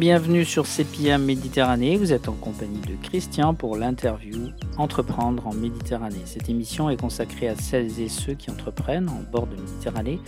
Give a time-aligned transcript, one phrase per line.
[0.00, 1.98] Bienvenue sur CPA Méditerranée.
[1.98, 6.22] Vous êtes en compagnie de Christian pour l'interview Entreprendre en Méditerranée.
[6.24, 10.18] Cette émission est consacrée à celles et ceux qui entreprennent en bord de Méditerranée.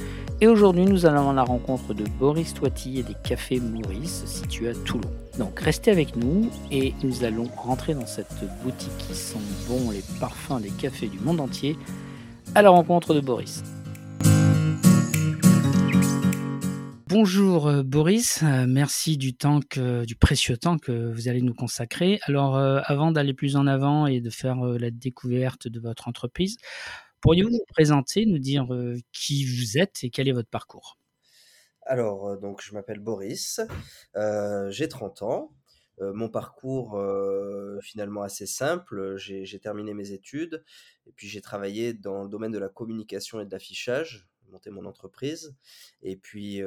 [0.43, 4.68] Et aujourd'hui, nous allons à la rencontre de Boris Toiti et des cafés Maurice situés
[4.68, 5.08] à Toulon.
[5.39, 9.39] Donc restez avec nous et nous allons rentrer dans cette boutique qui sent
[9.70, 11.79] bon les parfums des cafés du monde entier
[12.54, 13.64] à la rencontre de Boris.
[17.12, 22.18] Bonjour euh, Boris, euh, merci du temps du précieux temps que vous allez nous consacrer.
[22.22, 26.56] Alors euh, avant d'aller plus en avant et de faire la découverte de votre entreprise,
[27.20, 28.67] pourriez-vous nous présenter, nous dire
[29.12, 30.96] qui vous êtes et quel est votre parcours?
[31.82, 33.61] Alors donc je m'appelle Boris,
[34.70, 35.53] j'ai 30 ans.
[36.00, 36.98] mon parcours
[37.83, 40.65] finalement assez simple, j'ai terminé mes études
[41.06, 44.84] et puis j'ai travaillé dans le domaine de la communication et de l'affichage monter mon
[44.84, 45.55] entreprise.
[46.03, 46.61] Et puis,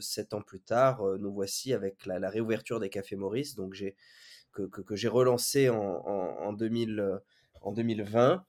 [0.00, 3.96] sept ans plus tard, nous voici avec la, réouverture des Cafés Maurice, donc j'ai,
[4.52, 7.20] que, que, j'ai relancé en, en, 2000,
[7.62, 8.44] en 2020,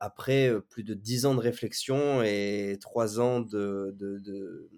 [0.00, 4.70] après plus de dix ans de réflexion et trois ans de, de, de,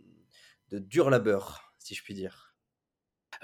[0.70, 2.45] de dur labeur, si je puis dire.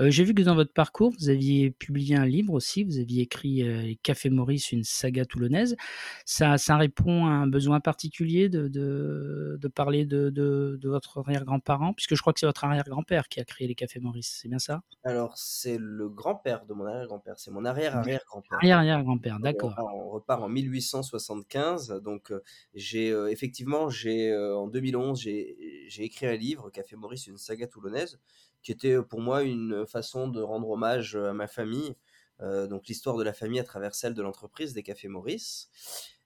[0.01, 3.23] Euh, j'ai vu que dans votre parcours, vous aviez publié un livre aussi, vous aviez
[3.23, 5.77] écrit euh, Café Maurice, une saga toulonnaise.
[6.25, 12.15] Ça, ça répond à un besoin particulier de, de, parler de, de, votre arrière-grand-parent, puisque
[12.15, 14.83] je crois que c'est votre arrière-grand-père qui a créé les Cafés Maurice, c'est bien ça?
[15.05, 18.59] Alors, c'est le grand-père de mon arrière-grand-père, c'est mon arrière-arrière-grand-père.
[18.59, 19.75] Arrière-arrière-grand-père, d'accord.
[19.79, 22.43] On, repart en 1875, donc euh,
[22.75, 28.19] j'ai effectivement, j'ai en 2011, j'ai écrit un livre, Café Maurice, une saga toulonnaise,
[28.63, 31.95] qui était pour moi une façon de rendre hommage à ma famille,
[32.41, 35.71] donc l'histoire de la famille à travers celle de l'entreprise des Cafés Maurice.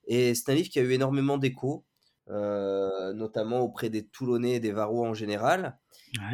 [0.05, 1.85] Et c'est un livre qui a eu énormément d'écho,
[2.27, 5.79] notamment auprès des Toulonnais et des Varois en général.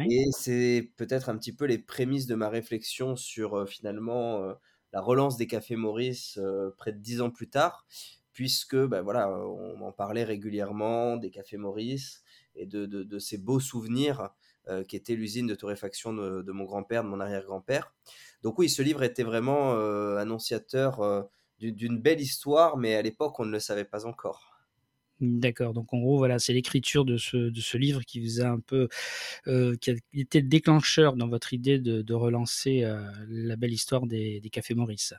[0.08, 4.54] Et c'est peut-être un petit peu les prémices de ma réflexion sur finalement
[4.92, 6.38] la relance des Cafés Maurice
[6.76, 7.86] près de dix ans plus tard,
[8.32, 12.22] puisque ben voilà, on en parlait régulièrement des Cafés Maurice
[12.54, 14.30] et de, de, de ces beaux souvenirs
[14.70, 17.92] euh, qui était l'usine de torréfaction de, mon grand-père, de mon arrière-grand-père.
[18.42, 21.20] Donc oui, ce livre était vraiment euh, annonciateur euh,
[21.58, 24.62] d'une belle histoire, mais à l'époque, on ne le savait pas encore.
[25.20, 28.46] D'accord, donc en gros, voilà, c'est l'écriture de ce, de ce livre qui vous a
[28.46, 28.88] un peu,
[29.44, 32.90] qui a été déclencheur dans votre idée de, relancer
[33.28, 35.14] la belle histoire des, des Cafés Maurice.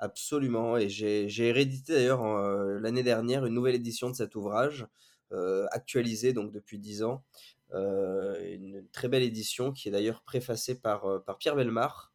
[0.00, 2.24] Absolument, et j'ai hérédité d'ailleurs
[2.80, 4.86] l'année dernière une nouvelle édition de cet ouvrage,
[5.70, 7.24] actualisé donc depuis dix ans,
[7.74, 12.12] une très belle édition qui est d'ailleurs préfacée par, euh, par Pierre Belmar,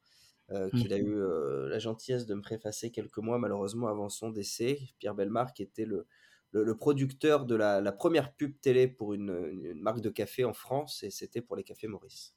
[0.52, 1.06] euh, qu'il a mmh.
[1.06, 4.80] eu la gentillesse de me préfacer quelques mois malheureusement avant son décès.
[5.00, 6.08] Pierre Belmar qui était le,
[6.52, 10.54] le, producteur de la, la, première pub télé pour une, une, marque de café en
[10.54, 12.34] France et c'était pour les cafés Maurice.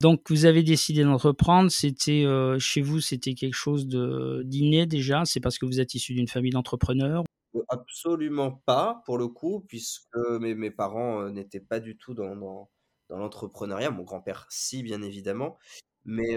[0.00, 2.24] Donc vous avez décidé d'entreprendre, c'était
[2.58, 6.26] chez vous, c'était quelque chose de d'inné déjà, c'est parce que vous êtes issu d'une
[6.26, 7.22] famille d'entrepreneurs?
[7.68, 12.70] Absolument pas, pour le coup, puisque mes, parents n'étaient pas du tout dans, dans,
[13.10, 13.90] l'entrepreneuriat.
[13.90, 15.58] Mon grand-père, si, bien évidemment.
[16.04, 16.36] Mais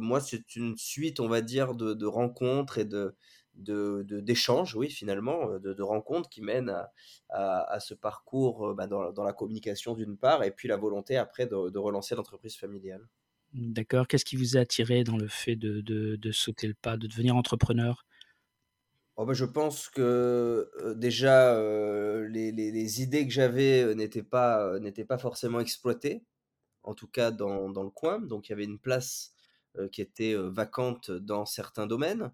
[0.00, 3.14] moi, c'est une suite, on va dire, de, rencontres et de,
[3.54, 6.74] de, d'échanges, oui, finalement, de, de, rencontres qui mènent
[7.28, 11.16] à, à, ce parcours bah, dans, dans, la communication d'une part, et puis la volonté
[11.16, 13.06] après de, de relancer l'entreprise familiale.
[13.54, 14.08] D'accord.
[14.08, 17.36] Qu'est-ce qui vous a attiré dans le fait de, de, sauter le pas, de devenir
[17.36, 18.04] entrepreneur?
[19.16, 21.54] Oh, bah, je pense que déjà
[22.28, 26.24] les, les, idées que j'avais n'étaient pas, n'étaient pas forcément exploitées,
[26.84, 28.20] en tout cas dans, dans le coin.
[28.20, 29.34] Donc il y avait une place
[29.92, 32.32] qui était vacante dans certains domaines,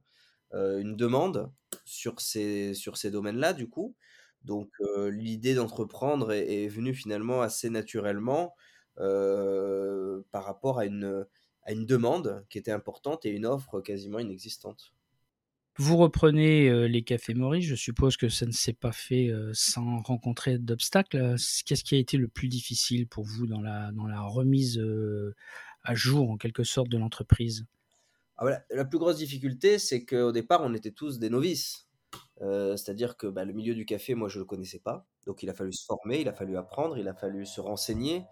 [0.55, 1.53] une demande
[1.85, 3.95] sur ces, sur ces domaines-là du coup.
[4.43, 4.71] Donc
[5.11, 8.55] l'idée d'entreprendre est, est, venue finalement assez naturellement
[8.97, 11.27] par rapport à une,
[11.65, 14.95] à une demande qui était importante et une offre quasiment inexistante.
[15.81, 20.59] Vous reprenez les cafés Maurice, je suppose que ça ne s'est pas fait sans rencontrer
[20.59, 21.37] d'obstacles.
[21.65, 24.79] Qu'est-ce qui a été le plus difficile pour vous dans la, remise
[25.83, 27.65] à jour, en quelque sorte, de l'entreprise?
[28.37, 31.89] Ah, La plus grosse difficulté, c'est qu'au départ, on était tous des novices.
[32.41, 35.07] C'est-à-dire que bah, le milieu du café, moi, je ne le connaissais pas.
[35.27, 38.27] Donc, il a fallu se former, il a fallu apprendre, il a fallu se renseigner,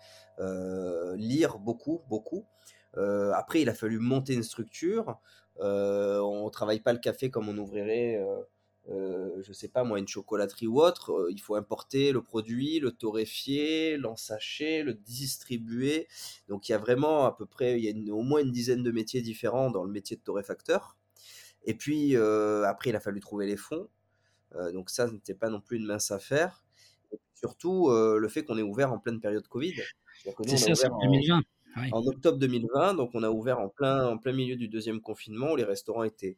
[1.17, 2.45] lire beaucoup, beaucoup.
[2.93, 5.19] après, il a fallu monter une structure.
[5.61, 8.41] Euh, on travaille pas le café comme on ouvrirait, euh,
[8.91, 11.29] euh, je sais pas moi, une chocolaterie ou autre.
[11.31, 16.09] il faut importer le produit, le torréfier, l'ensacher, le distribuer.
[16.49, 18.83] Donc il y a vraiment à peu près, il y a au moins une dizaine
[18.83, 20.97] de métiers différents dans le métier de torréfacteur.
[21.65, 23.89] Et puis après, il a fallu trouver les fonds.
[24.73, 26.65] donc ça, n'était pas non plus une mince affaire.
[27.35, 29.75] Surtout, le fait qu'on est ouvert en pleine période Covid.
[30.47, 31.43] C'est ça, c'est 2020.
[31.93, 32.95] En octobre 2020.
[32.95, 36.37] Donc, on a ouvert en plein, plein milieu du deuxième confinement où les restaurants étaient,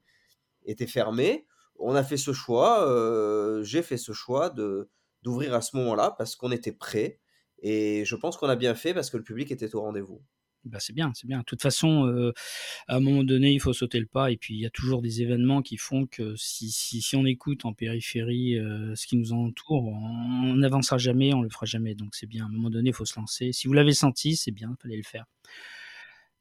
[0.64, 1.46] étaient fermés.
[1.78, 4.88] On a fait ce choix, euh, j'ai fait ce choix de,
[5.22, 7.18] d'ouvrir à ce moment-là parce qu'on était prêt.
[7.62, 10.22] Et je pense qu'on a bien fait parce que le public était au rendez-vous.
[10.66, 11.38] Bah c'est bien, c'est bien.
[11.38, 12.32] De toute façon, euh,
[12.86, 14.30] à un moment donné, il faut sauter le pas.
[14.30, 17.72] Et puis, il y a toujours des événements qui font que si, on écoute en
[17.72, 21.94] périphérie euh, ce qui nous entoure, on n'avancera jamais, on le fera jamais.
[21.94, 22.44] Donc, c'est bien.
[22.44, 23.52] À un moment donné, il faut se lancer.
[23.52, 25.24] Si vous l'avez senti, c'est bien, il fallait le faire.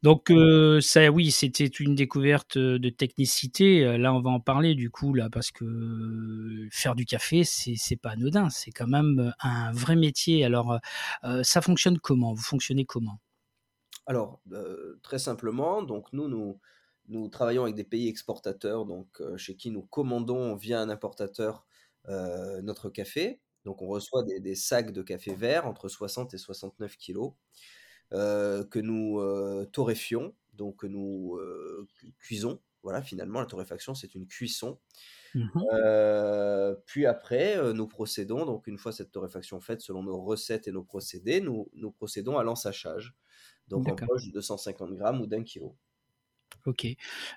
[0.02, 3.98] Donc euh, ça, oui, c'était une découverte de technicité.
[3.98, 8.50] Là, on va en parler du coup parce que faire du café, c'est pas anodin.
[8.50, 10.46] C'est quand même un vrai métier.
[10.46, 10.80] Alors,
[11.44, 12.34] ça fonctionne comment?
[12.34, 13.20] Vous fonctionnez comment?
[14.06, 14.42] Alors,
[15.04, 16.60] très simplement, donc nous, nous,
[17.08, 21.66] nous travaillons avec des pays exportateurs, donc chez qui nous commandons via un importateur
[22.08, 23.40] notre café.
[23.66, 27.34] Donc, on reçoit des, sacs de café vert entre 60 et 69 kilos
[28.12, 31.40] que nous torréfions, donc que nous
[32.18, 32.62] cuisons.
[32.82, 34.80] Voilà, finalement, la torréfaction, c'est une cuisson.
[35.36, 35.46] Mmh
[36.86, 40.84] puis après, nous procédons, donc une fois cette torréfaction faite selon nos recettes et nos
[40.84, 43.16] procédés, nous, nous procédons à l'ensachage
[43.70, 45.76] donc en poche de 250 grammes ou d'un kilo.
[46.66, 46.86] Ok.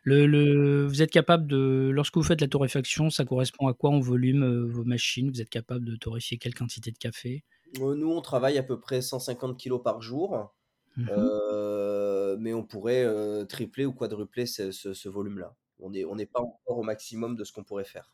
[0.02, 3.90] Le, le, vous êtes capable de, lorsque vous faites la torréfaction, ça correspond à quoi
[3.90, 5.30] en volume euh, vos machines?
[5.30, 7.44] Vous êtes capable de torréfier quelle quantité de café?
[7.80, 10.52] Euh, Nous, on travaille à peu près 150 kilos par jour,
[10.96, 13.06] mmh euh, mais on pourrait
[13.46, 15.54] tripler ou quadrupler ce, volume-là.
[15.78, 18.12] On n'est on pas encore au maximum de ce qu'on pourrait faire.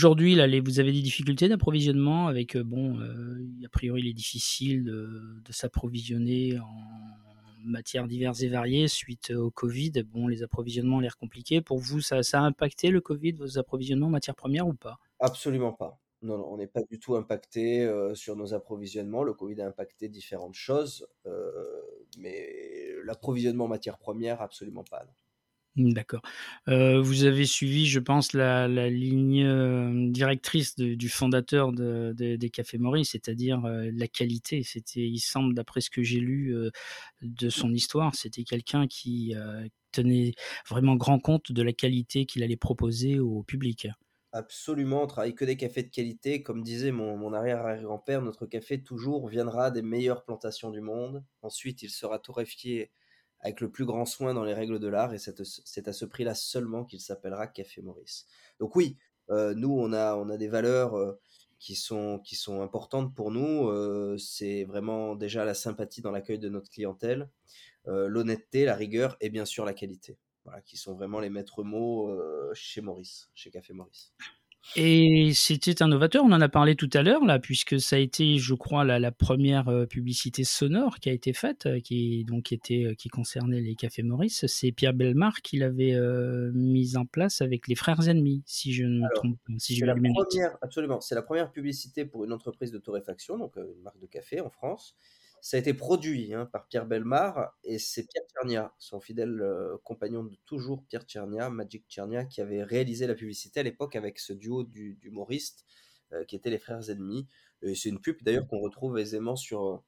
[0.00, 5.40] Aujourd'hui, là, vous avez des difficultés d'approvisionnement avec, bon, a priori, il est difficile de,
[5.44, 7.29] de s'approvisionner en
[7.64, 9.92] matières diverses et variées suite au Covid.
[10.04, 11.60] Bon, les approvisionnements ont l'air compliqués.
[11.60, 14.98] Pour vous, ça, a impacté le Covid, vos approvisionnements en matières premières ou pas?
[15.18, 16.00] Absolument pas.
[16.22, 19.22] Non, non on n'est pas du tout impacté euh, sur nos approvisionnements.
[19.22, 21.80] Le Covid a impacté différentes choses, euh,
[22.18, 25.04] mais l'approvisionnement en matières premières, absolument pas.
[25.04, 25.29] Mmh,
[25.76, 26.22] d'accord.
[26.66, 34.08] vous avez suivi, je pense, la ligne, directrice du fondateur des Cafés Maurice, c'est-à-dire, la
[34.08, 34.62] qualité.
[34.62, 36.54] C'était il semble, d'après ce que j'ai lu,
[37.22, 39.34] de son histoire, c'était quelqu'un qui,
[39.92, 40.34] tenait
[40.68, 43.88] vraiment grand compte de la qualité qu'il allait proposer au public.
[44.32, 46.42] Absolument, on travaille que des cafés de qualité.
[46.42, 51.24] Comme disait mon mon arrière-arrière-grand-père: «Notre café toujours viendra des meilleures plantations du monde.
[51.42, 52.90] Ensuite, il sera torréfié
[53.40, 56.34] avec le plus grand soin dans les règles de l'art, et c'est à ce prix-là
[56.34, 58.26] seulement qu'il s'appellera Café Maurice.
[58.58, 58.98] Donc oui,
[59.30, 61.18] euh, nous, on a, on a des valeurs euh,
[61.58, 63.68] qui, sont, qui sont importantes pour nous.
[63.68, 67.28] Euh, c'est vraiment déjà la sympathie dans l'accueil de notre clientèle,
[67.86, 70.18] l'honnêteté, la rigueur et bien sûr la qualité.
[70.44, 72.14] Voilà, qui sont vraiment les maîtres mots
[72.54, 74.12] chez Maurice, chez Café Maurice.
[74.76, 77.98] Et c'était un novateur, on en a parlé tout à l'heure, là, puisque ça a
[77.98, 82.52] été, je crois, la, première euh, publicité sonore qui a été faite, euh, qui, donc,
[82.52, 84.46] était, euh, qui concernait les cafés Maurice.
[84.46, 85.98] C'est Pierre Belmar qui l'avait
[86.52, 89.52] mise en place avec les frères ennemis, si je ne me trompe pas.
[89.58, 93.56] Si je la première, absolument, c'est la première publicité pour une entreprise de torréfaction, donc
[93.56, 94.94] une marque de café en France.
[95.42, 99.76] Ça a été produit hein, par Pierre Belmar et c'est Pierre Tchernia, son fidèle euh,
[99.84, 104.18] compagnon de toujours, Pierre Tchernia, Magic Tchernia, qui avait réalisé la publicité à l'époque avec
[104.18, 105.64] ce duo d'humoristes
[106.12, 107.26] euh, qui étaient les frères ennemis.
[107.62, 109.82] c'est une pub d'ailleurs qu'on retrouve aisément sur,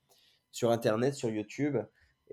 [0.52, 1.76] sur Internet, sur YouTube,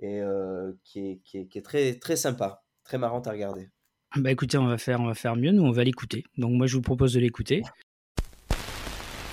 [0.01, 3.69] et euh, qui, est, qui, est, très, très sympa, très marrante à regarder.
[4.15, 6.23] Bah écoutez, on va faire, on va faire mieux, nous on va l'écouter.
[6.37, 7.61] Donc moi je vous propose de l'écouter.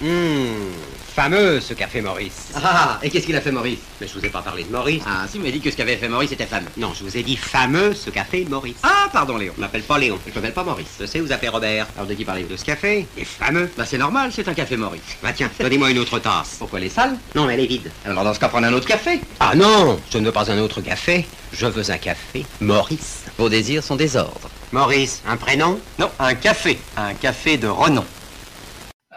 [0.02, 0.72] Hum,
[1.14, 2.48] fameux ce café Maurice.
[2.62, 3.78] Ah, et qu'est-ce qu'il a fait Maurice?
[3.98, 5.02] Mais je vous ai pas parlé de Maurice.
[5.06, 6.68] Ah, si, vous m'avez dit que ce qu'avait fait Maurice était fameux.
[6.76, 8.76] Non, je vous ai dit fameux ce café Maurice.
[8.82, 9.54] Ah, pardon Léon.
[9.56, 10.18] Je m'appelle pas Léon.
[10.28, 10.88] Je m'appelle pas Maurice.
[11.00, 11.86] Je sais, vous appelez Robert.
[11.96, 12.50] Alors de qui parlez-vous?
[12.50, 13.70] De ce café Il est fameux.
[13.78, 15.00] Bah c'est normal, c'est un café Maurice.
[15.22, 16.56] Bah tiens, donnez-moi une autre tasse.
[16.58, 17.90] Pourquoi elle est sale Non, elle est vide.
[18.04, 19.20] Alors dans ce cas, prenez un autre café.
[19.40, 21.24] Ah non, je ne veux pas un autre café.
[21.54, 23.24] Je veux un café Maurice.
[23.38, 24.50] Vos désirs sont des ordres.
[24.72, 25.78] Maurice, un prénom?
[25.98, 26.78] Non, un café.
[26.98, 28.04] Un café de renom.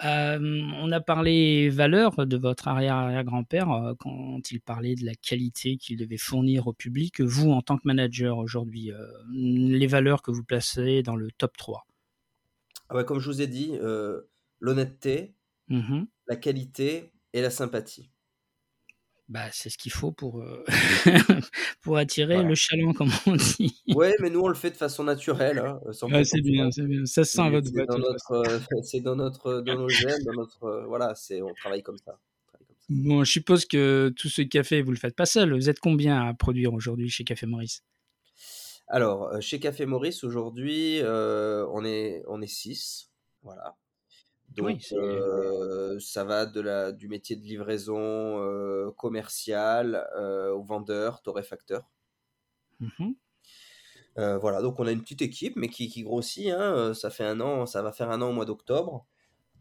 [0.06, 5.78] Euh, on a parlé valeurs de votre arrière-arrière-grand-père euh, quand il parlait de la qualité
[5.78, 7.22] qu'il devait fournir au public.
[7.22, 11.58] Vous, en tant que manager aujourd'hui, euh, les valeurs que vous placez dans le top
[11.58, 11.86] 3
[12.90, 13.78] ah Comme je vous ai dit,
[14.60, 15.36] l'honnêteté,
[15.68, 18.12] mmh la qualité et la sympathie.
[19.30, 20.66] Bah, c'est ce qu'il faut pour, euh,
[21.82, 23.80] pour attirer le chaland, comme on dit.
[23.90, 25.60] Ouais, mais nous, on le fait de façon naturelle.
[25.60, 25.80] Hein,
[26.24, 27.06] c'est bien, c'est bien.
[27.06, 30.64] Ça sent votre C'est dans, notre, euh, c'est dans, notre, dans nos gènes, dans notre,
[30.64, 32.18] euh, voilà, c'est, on travaille comme ça.
[32.90, 35.54] Bon, je suppose que tout ce café, vous le faites pas seul.
[35.54, 37.84] Vous êtes combien à produire aujourd'hui chez Café Maurice?
[38.88, 43.12] Alors, chez Café Maurice, aujourd'hui, on est on est six.
[43.44, 43.76] Voilà.
[44.60, 44.94] Donc,
[46.00, 50.08] ça va de la, du métier de livraison commercial
[50.54, 51.90] aux vendeurs, torréfacteurs.
[52.80, 53.14] Mmh
[54.18, 56.50] Euh, voilà, donc on a une petite équipe, mais qui, qui grossit.
[56.50, 59.08] hein, euh, Ça fait un an, ça va faire un an au mois d'octobre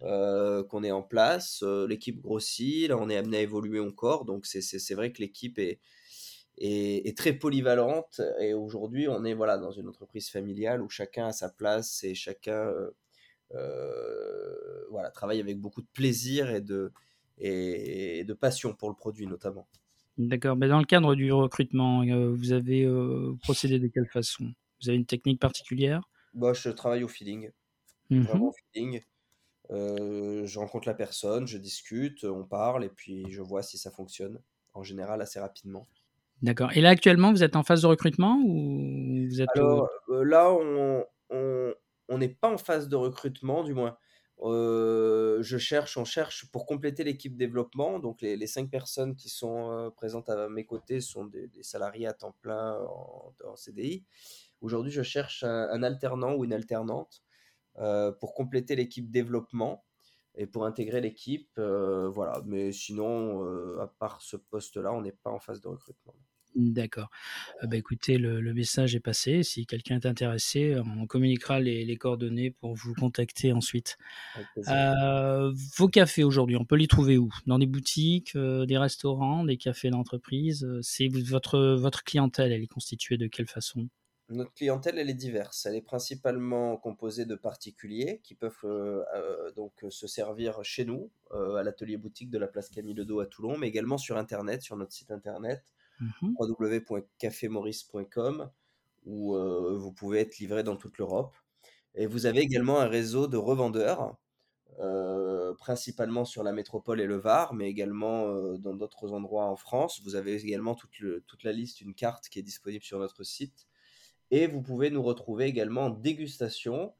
[0.02, 1.62] euh, qu'on est en place.
[1.64, 4.24] Euh, l'équipe grossit, là on est amené à évoluer encore.
[4.26, 4.62] Donc c'est-
[4.94, 5.80] vrai que l'équipe est,
[6.58, 8.20] est, est très polyvalente.
[8.40, 12.14] Et aujourd'hui, on est voilà, dans une entreprise familiale où chacun a sa place et
[12.14, 12.90] chacun euh, euh,
[13.50, 16.92] voilà, travaille avec beaucoup de plaisir et de,
[17.38, 19.68] et, et de passion pour le produit notamment.
[20.18, 20.56] D'accord.
[20.56, 24.52] Mais dans le cadre du recrutement, euh, vous avez euh, procédé de quelle façon?
[24.82, 26.08] Vous avez une technique particulière?
[26.34, 27.50] Moi, je travaille au feeling,
[28.10, 28.22] Mhm.
[28.24, 29.02] vraiment au feeling.
[29.70, 33.90] Euh, je rencontre la personne, je discute, on parle et puis je vois si ça
[33.90, 34.40] fonctionne.
[34.74, 35.86] En général, assez rapidement.
[36.42, 36.70] D'accord.
[36.76, 39.48] Et là, actuellement, vous êtes en phase de recrutement ou vous êtes...
[39.56, 41.74] Alors euh, là, on on-
[42.08, 43.96] on n'est pas en phase de recrutement, du moins.
[44.42, 47.98] Euh, je cherche, on cherche pour compléter l'équipe développement.
[47.98, 52.12] Donc les, cinq personnes qui sont euh, présentes à mes côtés sont des, salariés à
[52.12, 54.04] temps plein en, CDI.
[54.60, 57.22] Aujourd'hui, je cherche un, alternant ou une alternante
[57.78, 59.84] euh, pour compléter l'équipe développement
[60.34, 61.58] et pour intégrer l'équipe.
[61.58, 62.42] voilà.
[62.46, 63.42] Mais sinon,
[63.80, 66.14] à part ce poste-là, on n'est pas en phase de recrutement.
[66.54, 67.10] D'accord.
[67.62, 69.42] Bah, écoutez, le, le message est passé.
[69.42, 73.96] Si quelqu'un est intéressé, on communiquera les, les coordonnées pour vous contacter ensuite.
[74.66, 77.32] Euh, vos cafés aujourd'hui, on peut les trouver où?
[77.46, 80.66] Dans des boutiques, euh, des restaurants, des cafés d'entreprise?
[80.82, 83.88] C'est votre, votre clientèle, elle est constituée de quelle façon?
[84.30, 85.64] Notre clientèle, elle est diverse.
[85.64, 91.10] Elle est principalement composée de particuliers qui peuvent euh, euh, donc se servir chez nous,
[91.32, 94.60] euh, à l'atelier boutique de la place Camille Ledo à Toulon, mais également sur Internet,
[94.62, 95.64] sur notre site Internet
[96.00, 96.34] Mhm.
[96.38, 98.50] www.cafémaurice.com
[99.08, 101.34] où euh, vous pouvez être livré dans toute l'Europe.
[101.94, 104.16] Et vous avez également un réseau de revendeurs,
[104.80, 109.56] euh, principalement sur la métropole et le Var, mais également euh, dans d'autres endroits en
[109.56, 110.00] France.
[110.04, 110.90] Vous avez également toute,
[111.26, 113.66] toute la liste, une carte qui est disponible sur notre site.
[114.30, 116.94] Et vous pouvez nous retrouver également en dégustation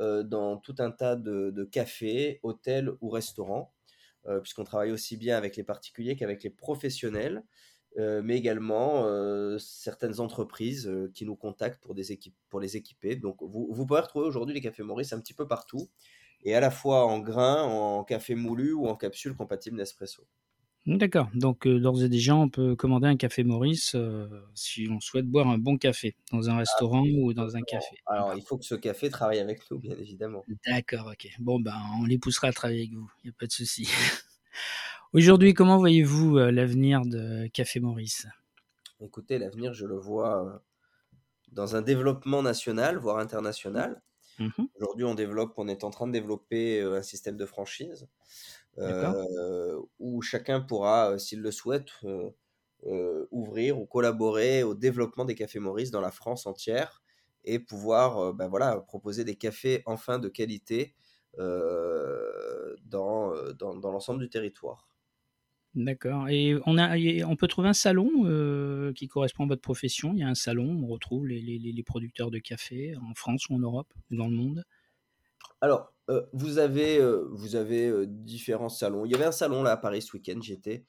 [0.00, 3.72] dans tout un tas de, cafés, hôtels ou restaurants,
[4.40, 7.44] puisqu'on travaille aussi bien avec les particuliers qu'avec les professionnels,
[7.98, 12.76] euh, mais également euh, certaines entreprises euh, qui nous contactent pour, des équipes, pour les
[12.76, 13.16] équiper.
[13.16, 15.90] Donc vous, vous pouvez retrouver aujourd'hui les cafés Maurice un petit peu partout,
[16.42, 20.24] et à la fois en grains, en café moulu ou en capsule compatible Nespresso.
[20.84, 21.28] D'accord.
[21.32, 23.94] Donc, d'ores et déjà, on peut commander un café Maurice
[24.54, 27.94] si on souhaite boire un bon café dans un restaurant ou dans un café.
[28.06, 30.42] Alors il faut que ce café travaille avec nous, bien évidemment.
[30.66, 31.28] D'accord, ok.
[31.38, 33.86] Bon, ben, on les poussera à travailler avec vous, il n'y a pas de souci.
[35.12, 38.26] Aujourd'hui, comment voyez-vous euh, l'avenir de Café Maurice?
[39.00, 40.58] Écoutez, l'avenir, je le vois euh,
[41.52, 44.02] dans un développement national, voire international.
[44.38, 44.66] Mhm.
[44.76, 48.08] Aujourd'hui, on développe, on est en train de développer euh, un système de franchise
[48.78, 52.30] euh, où chacun pourra, s'il le souhaite, euh,
[52.86, 57.02] euh, ouvrir ou collaborer au développement des cafés Maurice dans la France entière
[57.44, 60.94] et pouvoir ben voilà, proposer des cafés enfin de qualité
[61.38, 64.91] dans, dans, dans l'ensemble du territoire.
[65.74, 66.28] D'accord.
[66.28, 70.12] Et on, a, on peut trouver un salon euh, qui correspond à votre profession?
[70.12, 73.48] Il y a un salon, on retrouve les, les- les producteurs de café en France
[73.48, 74.64] ou en Europe ou dans le monde?
[75.60, 79.04] Alors, euh, vous avez, euh, vous avez différents salons.
[79.06, 80.84] Il y avait un salon là à Paris ce week-end, j'y étais,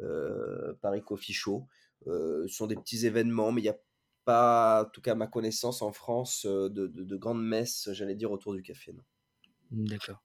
[0.00, 1.66] euh, Paris Coffee Show.
[2.06, 3.78] Ce sont des petits événements, mais il n'y a
[4.24, 8.14] pas, en tout cas à ma connaissance en France, de, de- de grandes messes, j'allais
[8.14, 8.92] dire, autour du café.
[8.92, 9.02] non.
[9.70, 10.18] D'accord.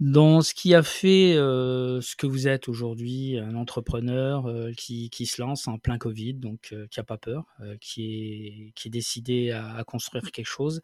[0.00, 5.10] Dans ce qui a fait euh, ce que vous êtes aujourd'hui, un entrepreneur euh, qui,
[5.10, 8.04] qui se lance en plein Covid, donc euh, qui n'a pas peur, euh, qui,
[8.68, 10.80] est, qui est décidé à, à construire quelque chose.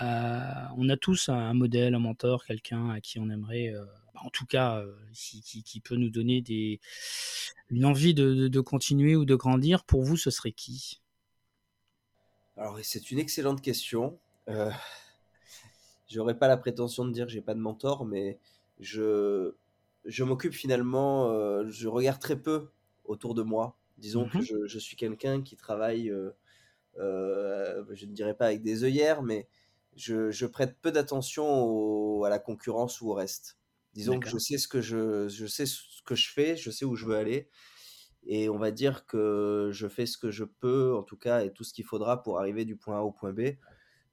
[0.00, 0.40] Euh,
[0.78, 3.84] on a tous un, un modèle, un mentor, quelqu'un à qui on aimerait, euh,
[4.14, 6.80] en tout cas, euh, qui, qui- qui peut nous donner des,
[7.68, 9.84] une envie de, de- de continuer ou de grandir.
[9.84, 11.02] Pour vous, ce serait qui?
[12.56, 14.18] Alors, c'est une excellente question.
[16.08, 18.38] J'aurais pas la prétention de dire que j'ai pas de mentor, mais
[18.78, 19.54] je,
[20.04, 22.70] je m'occupe finalement, euh, je regarde très peu
[23.04, 23.78] autour de moi.
[23.98, 24.42] Disons que Mhm.
[24.42, 26.30] je, je suis quelqu'un qui travaille, euh,
[26.98, 29.48] euh, je ne dirais pas avec des œillères, mais
[29.96, 33.58] je, je prête peu d'attention à la concurrence ou au reste.
[33.94, 36.84] Disons que je sais ce que je, je sais ce que je fais, je sais
[36.84, 37.48] où je veux aller,
[38.26, 41.52] et on va dire que je fais ce que je peux, en tout cas, et
[41.52, 43.40] tout ce qu'il faudra pour arriver du point A au point B.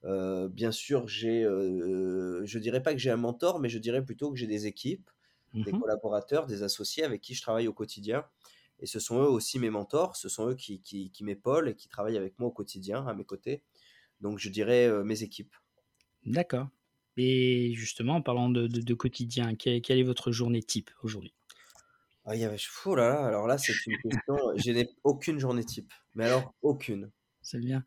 [0.05, 4.03] Euh, bien sûr, j'ai, euh, je dirais pas que j'ai un mentor, mais je dirais
[4.03, 5.10] plutôt que j'ai des équipes,
[5.65, 5.75] des Mhm.
[5.75, 8.25] collaborateurs, des associés avec qui je travaille au quotidien.
[8.79, 11.75] Et ce sont eux aussi mes mentors, ce sont eux qui, qui, qui m'épaulent et
[11.75, 13.63] qui travaillent avec moi au quotidien, à mes côtés.
[14.22, 15.55] Donc je dirais euh, mes équipes.
[16.25, 16.67] D'accord.
[17.15, 21.33] Et justement, en parlant de, de- de quotidien, quelle, quelle est votre journée type aujourd'hui?
[22.25, 22.57] Ah, il y avait...
[22.86, 24.38] là là, alors là, c'est une question.
[24.57, 27.12] Je n'ai aucune journée type, mais alors aucune.
[27.41, 27.83] C'est bien.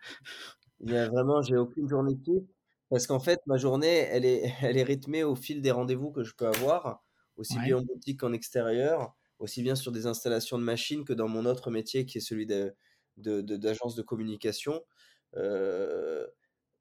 [0.81, 2.51] Il y a vraiment j'ai aucune journée type
[2.91, 6.23] parce qu'en fait, ma journée, elle est elle est rythmée au fil des rendez-vous que
[6.25, 7.05] je peux avoir,
[7.37, 7.61] aussi Ouais.
[7.61, 11.47] bien en boutique qu'en extérieur, aussi bien sur des installations de machines que dans mon
[11.47, 12.75] autre métier qui est celui de
[13.17, 14.83] de de d'agence de communication.
[15.37, 16.29] Heu,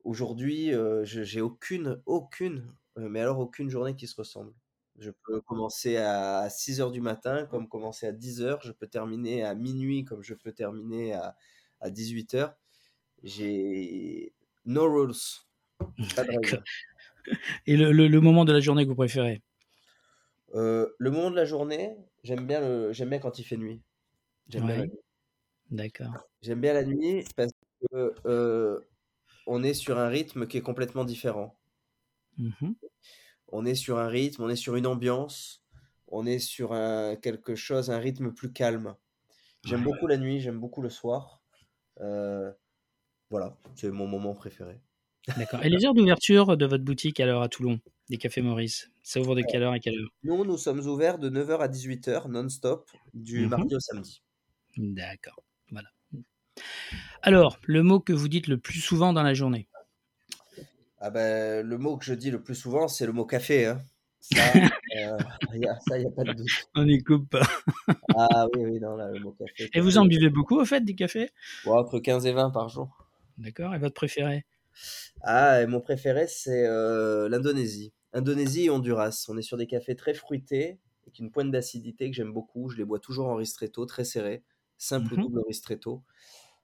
[0.03, 4.53] aujourd'hui, je j'ai aucune aucune, heu, mais alors aucune journée qui se ressemble.
[4.97, 9.55] Je peux commencer à 6:00 du matin, comme commencer à 10:00, je peux terminer à
[9.55, 11.35] minuit, comme je peux terminer à
[11.81, 12.55] à 18:00.
[13.25, 15.43] J'ai no rules.
[17.67, 19.41] Et le le le moment de la journée que vous préférez?
[20.53, 23.83] Heu, le moment de la journée, j'aime bien le bien quand il fait nuit.
[24.49, 24.87] J'aime bien la Ouais.
[24.87, 24.99] nuit.
[25.71, 26.17] D'accord.
[26.41, 27.51] J'aime bien la nuit parce
[27.91, 28.87] que, heu,
[29.47, 31.57] on est sur un rythme qui est complètement différent.
[32.37, 32.75] Mmh mh.
[33.47, 35.63] On est sur un rythme, on est sur une ambiance,
[36.07, 38.95] on est sur un quelque chose, un rythme plus calme.
[39.63, 39.85] J'aime Ouais.
[39.85, 41.43] beaucoup la nuit, j'aime beaucoup le soir.
[42.01, 42.53] Heu,
[43.29, 44.81] voilà, c'est mon moment préféré.
[45.37, 45.63] D'accord.
[45.63, 47.79] Et les heures d'ouverture de votre boutique alors à Toulon,
[48.09, 48.91] des cafés Maurice?
[49.03, 50.09] Ça ouvre de quelle heure à quelle heure?
[50.23, 53.69] nous, nous sommes ouverts de 9:00 à 18:00 non-stop, du Mmh mh.
[53.69, 54.21] mardi au samedi.
[54.77, 55.89] D'accord, voilà.
[57.21, 59.67] Alors, le mot que vous dites le plus souvent dans la journée?
[60.99, 63.85] Ah bah, le mot que je dis le plus souvent, c'est le mot café, hein.
[64.19, 64.57] Ça,
[65.53, 66.71] y a ça, il y a pas de doute.
[66.75, 67.47] On n'y coupe pas.
[68.13, 70.81] Ah oui, oui, non, là, le mot café, Et vous en buvez beaucoup au fait
[70.83, 71.29] des cafés?
[71.65, 73.04] Ouais, entre 15 et 20 par jour.
[73.37, 74.45] D'accord et votre préféré?
[75.21, 77.93] Ah et mon préféré, c'est, heu, l'Indonésie.
[78.13, 79.25] Indonésie et Honduras.
[79.29, 82.69] On est sur des cafés très fruités, avec une pointe d'acidité que j'aime beaucoup.
[82.69, 84.43] Je les bois toujours en ristretto, très serré,
[84.77, 85.29] simple ou Mmh mh.
[85.29, 86.03] double ristretto.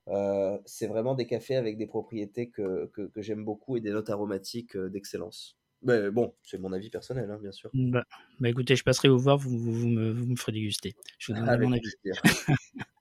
[0.10, 3.92] Heu, c'est vraiment des cafés avec des propriétés que que que j'aime beaucoup et des
[3.92, 5.58] notes aromatiques, heu, d'excellence.
[5.84, 7.74] Mais bon, c'est mon avis personnel, hein, bien sûr.
[7.74, 8.04] Bah
[8.40, 10.94] bah, écoutez, je passerai vous voir, vous vous vous me vous me ferez déguster.
[11.20, 11.94] Je vous donnerai Avec mon avis.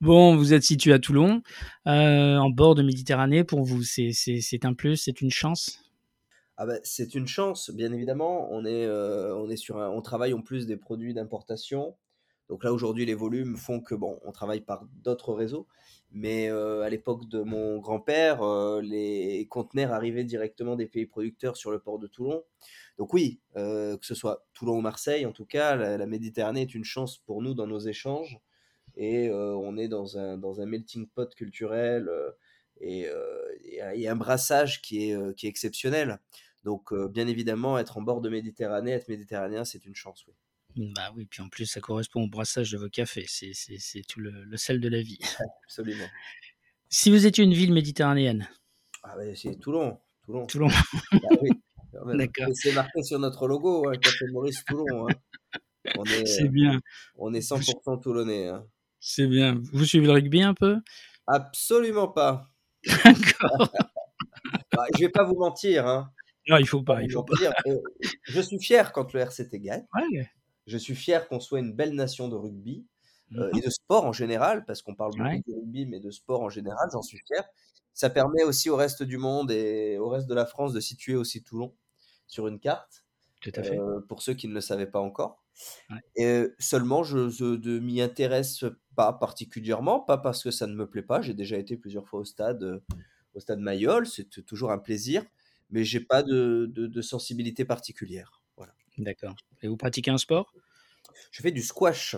[0.00, 1.42] Bon, vous êtes situé à Toulon,
[1.86, 1.90] heu,
[2.38, 3.44] en bord de Méditerranée.
[3.44, 5.80] Pour vous, c'est un plus, c'est une chance?
[6.56, 8.48] Ah bah, c'est une chance, bien évidemment.
[8.52, 11.96] On est, heu, on est sur un on travaille en plus des produits d'importation.
[12.48, 15.68] Donc là, aujourd'hui, les volumes font que, bon, on travaille par d'autres réseaux.
[16.12, 18.42] Mais, heu, à l'époque de mon grand-père,
[18.82, 22.42] les conteneurs arrivaient directement des pays producteurs sur le port de Toulon.
[22.98, 26.84] Donc oui, que ce soit Toulon ou Marseille, en tout cas, la Méditerranée est une
[26.84, 28.38] chance pour nous dans nos échanges
[28.96, 32.32] et heu, on est dans un dans un melting pot culturel, heu
[32.80, 33.42] et heu
[33.94, 36.20] et un brassage qui est, qui est exceptionnel.
[36.64, 40.34] Donc bien évidemment, être en bord de Méditerranée, être méditerranéen, c'est une chance, oui.
[40.76, 43.24] Bah oui, puis en plus, ça correspond au brassage de vos cafés.
[43.28, 45.18] C'est c'est c'est tout le le sel de la vie.
[45.64, 46.12] Absolument.
[46.90, 48.48] Si vous étiez une ville méditerranéenne?
[49.02, 50.46] Ah beh, c'est Toulon, Toulon.
[50.48, 50.70] Toulon.
[51.22, 51.62] Bah oui,
[52.06, 52.18] même.
[52.18, 52.50] D'accord.
[52.54, 55.20] C'est marqué sur notre logo, hein, Café Maurice Toulon, hein.
[55.94, 56.80] On est, C'est bien.
[57.16, 58.68] on est Vous 100 toulonnais, hein.
[59.00, 59.60] C'est bien.
[59.72, 60.80] Vous suivez le rugby un peu?
[61.26, 62.50] Absolument pas.
[63.04, 63.70] D'accord.
[64.74, 66.12] Bah, je vais pas vous mentir, hein.
[66.48, 67.34] Non, il faut pas il faut pas.
[67.66, 67.82] heu,
[68.28, 69.86] je suis fier quand le RCT gagne.
[69.94, 70.30] Ouais.
[70.66, 72.86] Je suis fier qu'on soit une belle nation de rugby,
[73.30, 73.58] Mmh heu, mh.
[73.58, 75.42] et de sport en général, parce qu'on parle beaucoup Ouais.
[75.46, 77.44] du rugby, mais de sport en général, j'en suis fier.
[77.94, 81.16] Ça permet aussi au reste du monde et au reste de la France de situer
[81.16, 81.76] aussi Toulon
[82.28, 83.04] sur une carte,
[83.40, 83.76] Tout à fait.
[83.78, 85.39] heu, pour ceux qui ne le savaient pas encore.
[85.90, 86.00] Ouais.
[86.16, 88.64] Et heu, seulement je de m'y intéresse
[88.96, 91.22] pas particulièrement, pas parce que ça ne me plaît pas.
[91.22, 92.82] J'ai déjà été plusieurs fois au stade, heu,
[93.34, 95.24] au stade Mayol, c'est toujours un plaisir,
[95.70, 98.42] mais j'ai pas de de de sensibilité particulière.
[98.56, 98.74] Voilà.
[98.98, 99.36] D'accord.
[99.62, 100.52] Et vous pratiquez un sport?
[101.30, 102.16] Je fais du squash.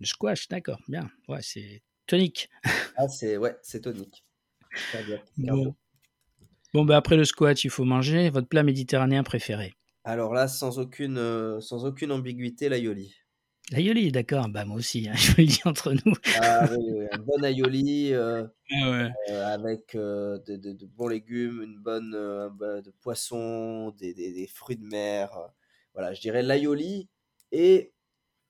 [0.00, 1.10] Le squash, d'accord, bien.
[1.28, 2.50] Ouais, c'est tonique.
[2.96, 4.24] Ah c'est ouais, c'est tonique.
[5.36, 5.74] Bon.
[6.74, 8.30] Bon, bah, après le squash, il faut manger.
[8.30, 9.74] Votre plat méditerranéen préféré?
[10.04, 13.14] Alors là, sans aucune, heu, sans aucune ambiguïté, l'aioli.
[13.70, 14.48] L'aioli, d'accord.
[14.48, 16.14] Bah, moi aussi, hein, je vous le dis entre nous.
[16.34, 19.12] Ah oui, oui, un bon aioli, heu Ah ouais.
[19.28, 22.12] heu, avec, de de de bons légumes, une bonne,
[22.58, 25.30] bah, de poisson, des des des fruits de mer,
[25.94, 27.10] voilà, je dirais l'aioli
[27.52, 27.94] et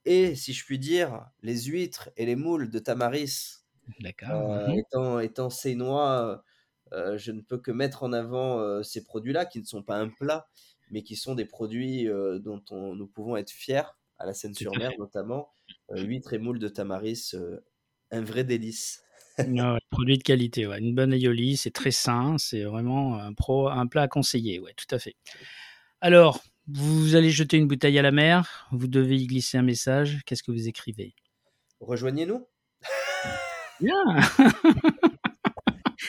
[0.06, 3.64] et si je puis dire, les huîtres et les moules de Tamaris.
[4.00, 4.44] D'accord.
[4.50, 4.82] Heu, Mmh mh.
[4.86, 6.44] étant étant sénois,
[6.92, 10.48] je ne peux que mettre en avant, ces produits-là qui ne sont pas un plat,
[10.92, 13.82] mais qui sont des produits, heu, dont on nous pouvons être fiers,
[14.18, 15.50] à la Seine-sur-Mer notamment.
[15.90, 17.64] Heu, huîtres et moules de Tamaris, heu,
[18.10, 19.02] un vrai délice.
[19.38, 20.78] Ah ouais, produit de qualité, ouais.
[20.78, 24.74] Une bonne aioli, c'est très sain, c'est vraiment un pro un plat à conseiller, ouais,
[24.76, 25.16] tout à fait.
[26.00, 30.20] Alors, vous allez jeter une bouteille à la mer, vous devez y glisser un message,
[30.26, 31.14] qu'est-ce que vous écrivez?
[31.80, 32.46] Rejoignez-nous.
[33.80, 34.04] Bien!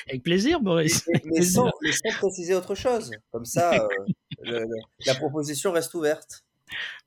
[0.09, 1.71] Avec plaisir, Boris, mais sans
[2.19, 3.11] préciser autre chose.
[3.31, 3.87] Comme ça,
[4.43, 4.75] le le
[5.05, 6.43] la proposition reste ouverte.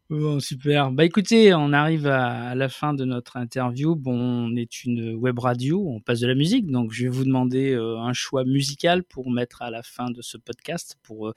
[0.08, 0.92] Bon, super.
[0.92, 3.96] Bah écoutez, on arrive à, la fin de notre interview.
[3.96, 7.24] Bon, on est une web radio, on passe de la musique, donc je vais vous
[7.24, 11.32] demander euh, un choix musical pour mettre à la fin de ce podcast, pour euh,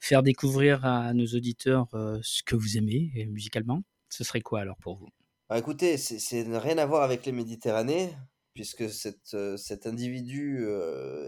[0.00, 3.84] faire découvrir à nos auditeurs euh, ce que vous aimez musicalement.
[4.08, 5.08] Ce serait quoi alors pour vous?
[5.48, 8.12] Bah, Écoutez, c'est rien à voir avec les Méditerranées,
[8.54, 10.66] puisque cet individu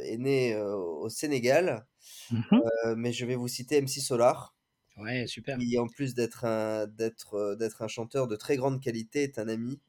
[0.03, 1.87] est né au Sénégal,
[2.31, 2.61] mmh
[2.97, 4.55] mais je vais vous citer MC Solar.
[4.97, 5.59] Ouais, super.
[5.59, 9.39] Qui, en plus d'être un, d'être, euh, d'être un chanteur de très grande qualité, est
[9.39, 9.81] un ami,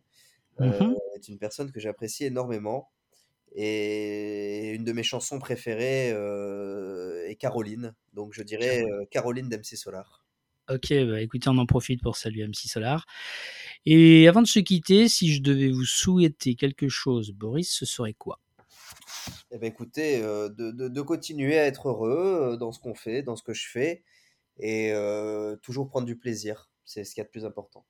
[0.59, 2.89] mmh euh, est une personne que j'apprécie énormément.
[3.55, 7.95] Et une de mes chansons préférées euh, est Caroline.
[8.13, 10.24] Donc je dirais Caroline d'MC Solar.
[10.67, 13.05] Ok, bah écoutez, on en profite pour saluer MC Solar.
[13.85, 18.13] Et avant de se quitter, si je devais vous souhaiter quelque chose, Boris, ce serait
[18.13, 18.39] quoi?
[19.51, 23.35] Eh bien écoutez, de, de, de, continuer à être heureux dans ce qu'on fait, dans
[23.35, 24.03] ce que je fais,
[24.59, 24.91] et
[25.61, 26.71] toujours prendre du plaisir.
[26.83, 27.85] C'est ce qui est le plus important.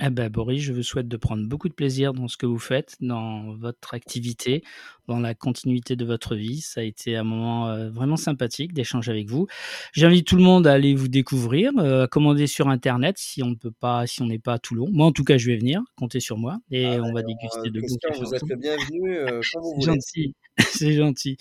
[0.00, 2.58] Eh ben, Boris, je vous souhaite de prendre beaucoup de plaisir dans ce que vous
[2.58, 4.64] faites, dans votre activité,
[5.06, 6.60] dans la continuité de votre vie.
[6.60, 9.46] Ça a été un moment euh, vraiment sympathique d'échanger avec vous.
[9.92, 13.50] J'invite tout le monde à aller vous découvrir, euh, à commander sur Internet si on
[13.50, 14.88] ne peut pas, si on n'est pas à Toulon.
[14.90, 17.70] Moi, en tout cas, je vais venir, comptez sur moi et ah, on va déguster
[17.70, 19.86] de bons Vous êtes le bienvenu euh, quand vous voulez.
[19.86, 20.34] Gentil.
[20.58, 21.36] C'est gentil.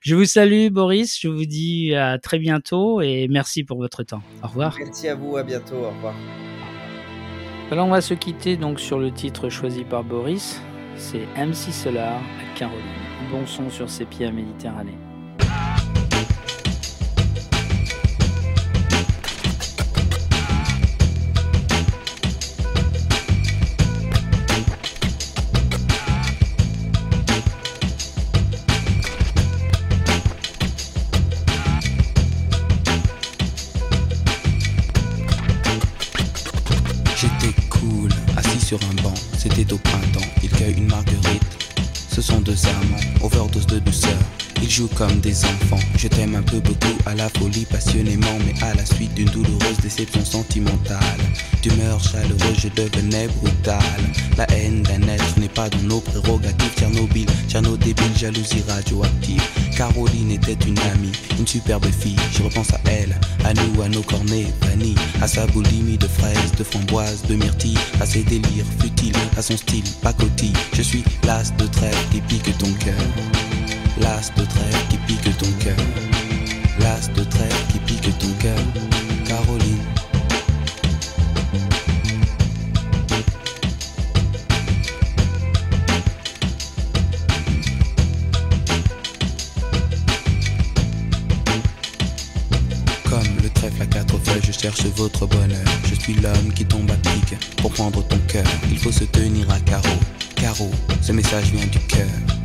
[0.00, 1.20] Je vous salue, Boris.
[1.20, 4.22] Je vous dis à très bientôt et merci pour votre temps.
[4.42, 4.76] Au revoir.
[4.78, 5.36] Merci à vous.
[5.36, 5.76] À bientôt.
[5.76, 6.14] Au revoir.
[7.72, 10.62] Alors on va se quitter donc sur le titre choisi par Boris,
[10.94, 12.80] c'est MC Solar à Caroline.
[13.32, 14.96] Bon son sur ses pieds à Méditerranée.
[46.34, 51.20] Un peu beaucoup à la folie, passionnément, mais à la suite d'une douloureuse déception sentimentale.
[51.62, 54.00] D'humeur chaleureuse, je devenais brutal.
[54.36, 56.72] La haine d'un être n'est pas dans nos prérogatives.
[56.76, 59.42] Tchernobyl, Tcherno débile, jalousie radioactive.
[59.76, 62.16] Caroline était une amie, une superbe fille.
[62.32, 66.52] Je repense à elle, à nous, à nos cornets vanille, à sa boulimie de fraises,
[66.58, 70.54] de framboises, de myrtilles, à ses délires futiles, à son style pacotille.
[70.72, 72.94] Je suis l'as de trêve qui pique ton cœur.
[73.98, 75.76] L'as de trêve qui pique ton cœur.
[76.80, 78.58] L'as de trêve qui pique ton cœur.
[79.26, 79.82] Caroline.
[94.46, 95.64] je cherche votre bonheur.
[95.88, 98.44] Je suis l'homme qui tombe à pic pour prendre ton cœur.
[98.70, 99.98] Il faut se tenir à carreau.
[100.36, 102.35] Carreau, ce message vient du cœur.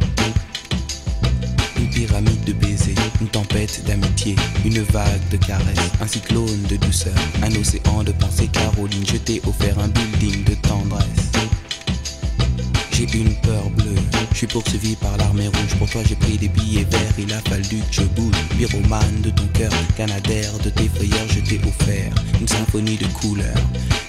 [3.21, 8.47] Une tempête d'amitié, une vague de caresses, un cyclone de douceur, un océan de pensée.
[8.47, 11.31] Caroline, je t'ai offert un building de tendresse.
[13.07, 13.95] J'ai une peur bleue,
[14.31, 15.75] je suis poursuivi par l'armée rouge.
[15.79, 18.35] Pour toi, j'ai pris des billets verts, il a fallu que je bouge.
[18.57, 23.57] Pyromane de ton cœur, canadaire de tes frayeurs, je t'ai offert une symphonie de couleurs.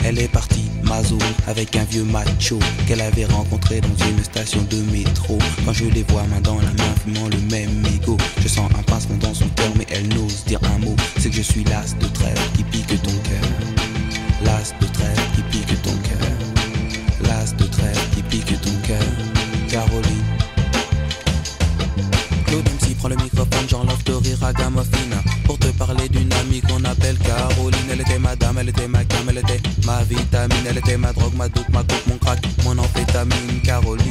[0.04, 4.76] Elle est partie, Mazo, avec un vieux macho qu'elle avait rencontré dans une station de
[4.92, 5.38] métro.
[5.64, 8.82] Quand je les vois main dans la main, fumant le même ego, je sens un
[8.82, 10.96] pincement dans son cœur, mais elle n'ose dire un mot.
[11.18, 13.48] C'est que je suis l'as de trêve qui pique ton cœur.
[14.44, 16.61] L'as de trêve qui pique ton cœur.
[17.32, 19.02] De trêve qui pique ton cœur.
[19.68, 20.24] Caroline.
[22.46, 25.16] Claude MC prend le microphone, j'en love de rire à Gamofina
[25.46, 29.02] Pour te parler d'une amie qu'on appelle Caroline Elle était ma dame, elle était ma
[29.04, 32.40] cam, elle était ma vitamine Elle était ma drogue, ma doute, ma coupe, mon crack,
[32.64, 34.01] mon amphétamine Caroline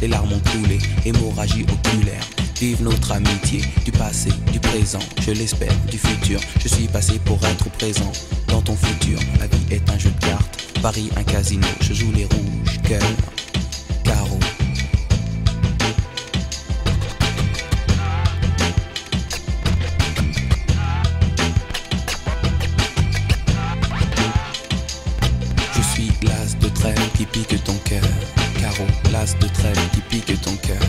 [0.00, 2.22] Les larmes ont coulé, hémorragie oculaire.
[2.60, 6.38] Vive notre amitié, du passé, du présent, je l'espère, du futur.
[6.60, 8.12] Je suis passé pour être présent
[8.46, 9.18] dans ton futur.
[9.40, 11.66] La vie est un jeu de cartes, Paris un casino.
[11.80, 13.02] Je joue les rouges, cœur,
[14.04, 14.38] carreau.
[25.74, 27.73] Je suis l'as de trêve qui pique ton
[29.32, 30.82] de trêve qui pique ton cœur.